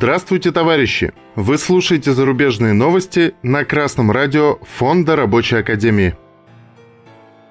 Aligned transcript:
Здравствуйте, 0.00 0.52
товарищи! 0.52 1.12
Вы 1.34 1.58
слушаете 1.58 2.12
зарубежные 2.12 2.72
новости 2.72 3.34
на 3.42 3.64
Красном 3.64 4.12
радио 4.12 4.60
Фонда 4.76 5.16
Рабочей 5.16 5.56
Академии. 5.56 6.14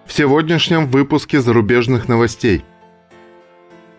В 0.06 0.14
сегодняшнем 0.14 0.88
выпуске 0.88 1.42
зарубежных 1.42 2.08
новостей. 2.08 2.64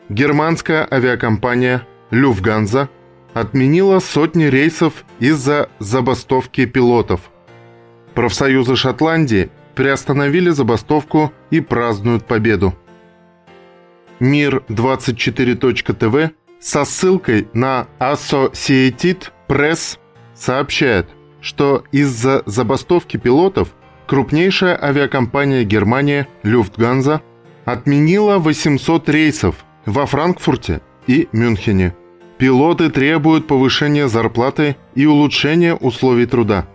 Германская 0.09 0.89
авиакомпания 0.91 1.87
«Люфтганза» 2.11 2.89
отменила 3.35 3.99
сотни 3.99 4.45
рейсов 4.45 5.05
из-за 5.19 5.69
забастовки 5.79 6.65
пилотов. 6.65 7.31
Профсоюзы 8.15 8.77
Шотландии 8.77 9.51
приостановили 9.75 10.49
забастовку 10.49 11.35
и 11.51 11.61
празднуют 11.61 12.25
победу. 12.25 12.75
Мир 14.21 14.63
24.тв 14.71 16.33
со 16.61 16.85
ссылкой 16.85 17.49
на 17.53 17.87
Associated 17.99 19.29
Press 19.49 19.99
сообщает, 20.35 21.09
что 21.41 21.85
из-за 21.93 22.43
забастовки 22.47 23.17
пилотов 23.17 23.75
крупнейшая 24.07 24.79
авиакомпания 24.83 25.65
Германия 25.65 26.29
Люфтганза 26.43 27.23
отменила 27.65 28.39
800 28.39 29.09
рейсов 29.09 29.65
во 29.87 30.07
Франкфурте 30.07 30.81
и 31.07 31.29
Мюнхене. 31.33 31.95
Пилоты 32.39 32.91
требуют 32.91 33.47
повышения 33.47 34.09
зарплаты 34.09 34.77
и 34.95 35.07
улучшения 35.07 35.75
условий 35.75 36.27
труда. 36.27 36.67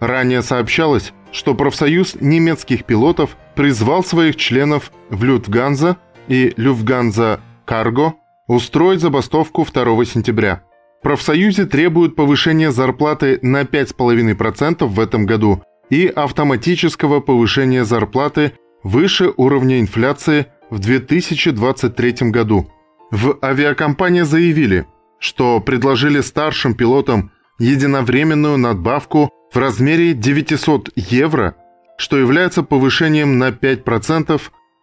Ранее 0.00 0.42
сообщалось, 0.42 1.12
что 1.32 1.54
профсоюз 1.54 2.16
немецких 2.20 2.84
пилотов 2.84 3.36
призвал 3.54 4.04
своих 4.04 4.36
членов 4.36 4.92
в 5.10 5.24
Люфтганза 5.24 5.96
и 6.28 6.52
Люфтганза 6.56 7.40
Карго 7.64 8.14
устроить 8.48 9.00
забастовку 9.00 9.64
2 9.64 10.04
сентября. 10.04 10.64
Профсоюзы 11.02 11.66
требуют 11.66 12.16
повышения 12.16 12.72
зарплаты 12.72 13.38
на 13.42 13.62
5,5% 13.62 14.86
в 14.86 14.98
этом 14.98 15.26
году 15.26 15.62
и 15.90 16.06
автоматического 16.06 17.20
повышения 17.20 17.84
зарплаты 17.84 18.52
выше 18.82 19.32
уровня 19.36 19.80
инфляции 19.80 20.46
в 20.70 20.80
2023 20.80 22.30
году. 22.30 22.68
В 23.10 23.38
авиакомпании 23.42 24.22
заявили, 24.22 24.86
что 25.18 25.60
предложили 25.60 26.20
старшим 26.20 26.74
пилотам 26.74 27.30
единовременную 27.58 28.58
надбавку 28.58 29.30
в 29.52 29.56
размере 29.56 30.14
900 30.14 30.90
евро, 30.96 31.54
что 31.96 32.18
является 32.18 32.62
повышением 32.62 33.38
на 33.38 33.50
5% 33.50 34.40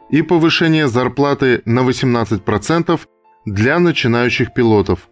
и 0.10 0.22
повышение 0.22 0.88
зарплаты 0.88 1.62
на 1.66 1.80
18% 1.80 3.00
для 3.46 3.80
начинающих 3.80 4.54
пилотов. 4.54 5.08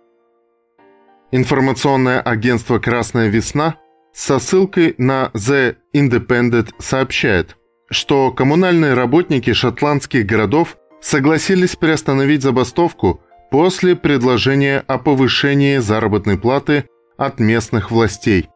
Информационное 1.32 2.20
агентство 2.20 2.80
«Красная 2.80 3.30
весна» 3.30 3.78
со 4.14 4.40
ссылкой 4.40 4.96
на 4.98 5.32
The 5.34 5.78
Independent 5.96 6.70
сообщает, 6.80 7.58
что 7.90 8.32
коммунальные 8.32 8.94
работники 8.94 9.54
шотландских 9.54 10.26
городов 10.26 10.78
согласились 11.02 11.76
приостановить 11.76 12.44
забастовку 12.44 13.22
после 13.52 13.96
предложения 13.96 14.84
о 14.88 14.98
повышении 14.98 15.78
заработной 15.78 16.38
платы 16.38 16.86
от 17.18 17.40
местных 17.40 17.92
властей. 17.92 18.50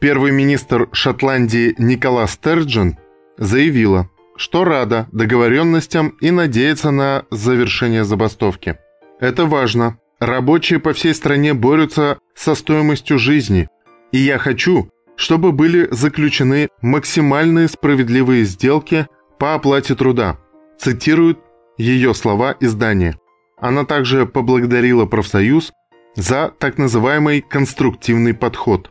Первый 0.00 0.32
министр 0.32 0.88
Шотландии 0.92 1.74
Никола 1.78 2.26
Стерджин 2.26 2.98
заявила, 3.38 4.10
что 4.36 4.64
рада 4.64 5.08
договоренностям 5.12 6.08
и 6.20 6.30
надеется 6.30 6.90
на 6.90 7.24
завершение 7.30 8.04
забастовки. 8.04 8.78
Это 9.20 9.46
важно. 9.46 9.98
Рабочие 10.20 10.78
по 10.80 10.92
всей 10.92 11.14
стране 11.14 11.54
борются 11.54 12.18
со 12.34 12.54
стоимостью 12.54 13.18
жизни, 13.18 13.68
и 14.12 14.18
я 14.18 14.38
хочу, 14.38 14.90
чтобы 15.16 15.52
были 15.52 15.88
заключены 15.90 16.68
максимальные 16.82 17.68
справедливые 17.68 18.44
сделки 18.44 19.06
по 19.38 19.54
оплате 19.54 19.94
труда, 19.94 20.38
цитирует 20.78 21.38
ее 21.76 22.14
слова 22.14 22.56
издание. 22.60 23.18
Она 23.58 23.84
также 23.84 24.26
поблагодарила 24.26 25.06
профсоюз 25.06 25.72
за 26.16 26.52
так 26.58 26.78
называемый 26.78 27.40
конструктивный 27.40 28.34
подход. 28.34 28.90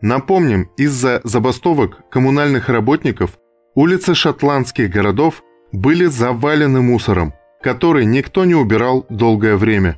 Напомним, 0.00 0.70
из-за 0.76 1.20
забастовок 1.22 2.08
коммунальных 2.10 2.68
работников 2.68 3.38
улицы 3.74 4.14
шотландских 4.14 4.90
городов 4.90 5.42
были 5.72 6.06
завалены 6.06 6.80
мусором– 6.80 7.34
который 7.62 8.04
никто 8.04 8.44
не 8.44 8.54
убирал 8.54 9.06
долгое 9.08 9.56
время. 9.56 9.96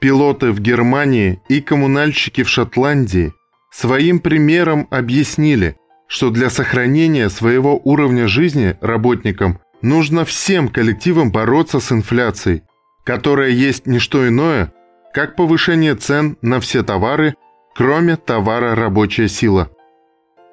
Пилоты 0.00 0.50
в 0.50 0.60
Германии 0.60 1.40
и 1.48 1.60
коммунальщики 1.60 2.42
в 2.42 2.48
Шотландии 2.48 3.32
своим 3.70 4.18
примером 4.18 4.88
объяснили, 4.90 5.76
что 6.08 6.30
для 6.30 6.50
сохранения 6.50 7.28
своего 7.28 7.80
уровня 7.84 8.26
жизни 8.26 8.76
работникам 8.80 9.60
нужно 9.80 10.24
всем 10.24 10.68
коллективам 10.68 11.30
бороться 11.30 11.78
с 11.78 11.92
инфляцией, 11.92 12.62
которая 13.04 13.50
есть 13.50 13.86
не 13.86 13.98
что 13.98 14.26
иное, 14.26 14.72
как 15.14 15.36
повышение 15.36 15.94
цен 15.94 16.36
на 16.42 16.58
все 16.58 16.82
товары, 16.82 17.34
кроме 17.74 18.16
товара 18.16 18.74
рабочая 18.74 19.28
сила. 19.28 19.70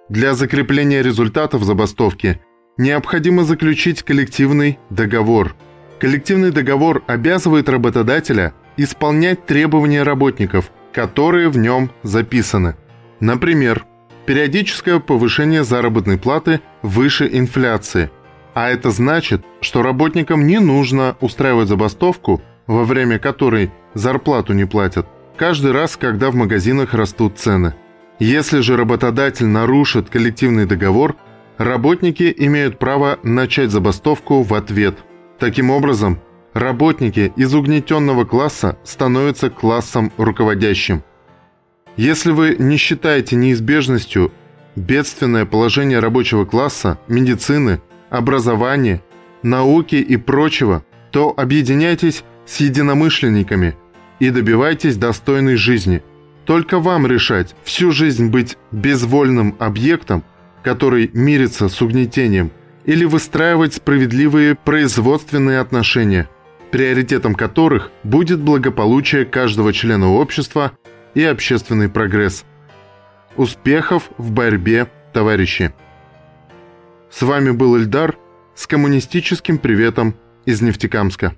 Для 0.09 0.34
закрепления 0.34 1.01
результатов 1.01 1.63
забастовки 1.63 2.40
необходимо 2.78 3.44
заключить 3.44 4.03
коллективный 4.03 4.80
договор– 4.90 5.56
Коллективный 6.00 6.52
договор 6.52 7.04
обязывает 7.08 7.68
работодателя 7.68 8.54
исполнять 8.78 9.46
требования 9.46 10.04
работников, 10.04 10.72
которые 10.94 11.50
в 11.50 11.58
нем 11.58 11.92
записаны. 12.04 12.78
Например, 13.20 13.84
периодическое 14.26 15.00
повышение 15.00 15.66
заработной 15.66 16.18
платы 16.18 16.62
выше 16.82 17.30
инфляции. 17.30 18.10
А 18.54 18.70
это 18.70 18.92
значит, 18.92 19.44
что 19.60 19.82
работникам 19.82 20.48
не 20.48 20.60
нужно 20.60 21.18
устраивать 21.20 21.68
забастовку, 21.68 22.42
во 22.66 22.86
время 22.86 23.20
которой 23.20 23.70
зарплату 23.94 24.54
не 24.54 24.66
платят, 24.66 25.06
каждый 25.36 25.74
раз, 25.74 25.98
когда 25.98 26.31
в 26.31 26.36
магазинах 26.36 26.94
растут 26.94 27.38
цены. 27.38 27.74
Если 28.20 28.62
же 28.62 28.78
работодатель 28.78 29.48
нарушит 29.48 30.10
коллективный 30.10 30.66
договор, 30.66 31.18
работники 31.58 32.34
имеют 32.38 32.80
право 32.80 33.20
начать 33.22 33.72
забастовку 33.72 34.44
в 34.44 34.54
ответ– 34.54 34.98
Таким 35.39 35.69
образом, 35.72 36.19
работники 36.53 37.31
из 37.38 37.55
угнетенного 37.55 38.25
класса 38.25 38.77
становятся 38.83 39.50
классом 39.50 40.11
руководящим. 40.17 41.01
Если 41.95 42.31
вы 42.31 42.57
не 42.59 42.75
считаете 42.75 43.38
неизбежностью 43.38 44.33
бедственное 44.75 45.45
положение 45.45 46.00
рабочего 46.00 46.44
класса, 46.44 47.00
медицины, 47.07 47.81
образования, 48.09 49.01
науки 49.41 49.95
и 49.95 50.17
прочего, 50.17 50.83
то 51.11 51.33
объединяйтесь 51.35 52.23
с 52.45 52.59
единомышленниками 52.59 53.75
и 54.19 54.31
добивайтесь 54.31 54.97
достойной 54.97 55.56
жизни. 55.56 56.03
Только 56.45 56.79
вам 56.79 57.07
решать, 57.07 57.56
всю 57.63 57.91
жизнь 57.91 58.29
быть 58.29 58.57
безвольным 58.71 59.56
объектом, 59.59 60.23
который 60.63 61.09
мирится 61.13 61.69
с 61.69 61.81
угнетением, 61.81 62.51
или 62.89 63.05
выстраивать 63.05 63.75
справедливые 63.75 64.56
производственные 64.56 65.59
отношения, 65.59 66.27
приоритетом 66.71 67.36
которых 67.36 67.91
будет 68.03 68.39
благополучие 68.39 69.25
каждого 69.25 69.74
члена 69.74 70.13
общества 70.13 70.71
и 71.13 71.24
общественный 71.24 71.88
прогресс. 71.88 72.45
Успехов 73.38 74.09
в 74.18 74.31
борьбе, 74.31 74.88
товарищи! 75.13 75.71
С 77.12 77.21
вами 77.21 77.51
был 77.51 77.77
Эльдар 77.77 78.18
с 78.56 78.65
коммунистическим 78.65 79.59
приветом 79.59 80.15
из 80.45 80.59
Нефтекамска. 80.63 81.35